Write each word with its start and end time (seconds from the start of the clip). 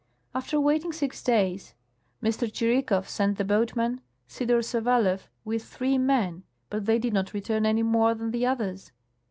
After 0.33 0.59
waiting 0.59 0.91
six 0.93 1.21
days, 1.21 1.75
M. 2.23 2.31
Tschirikow 2.31 3.05
sent 3.07 3.37
the 3.37 3.45
boatman, 3.45 4.01
Sidor 4.27 4.63
Sawelef, 4.63 5.27
Avith 5.45 5.61
three 5.61 5.99
men, 5.99 6.41
but 6.71 6.87
they 6.87 6.97
did 6.97 7.13
not 7.13 7.33
return 7.33 7.67
any 7.67 7.83
more 7.83 8.15
than 8.15 8.31
the 8.31 8.43
others. 8.47 8.91